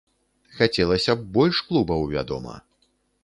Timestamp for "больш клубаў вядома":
1.37-2.57